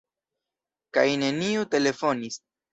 Kaj 0.99 1.05
neniu 1.25 1.69
telefonis. 1.77 2.43